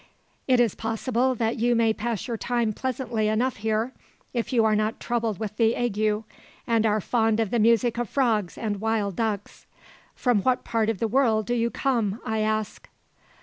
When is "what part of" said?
10.41-10.97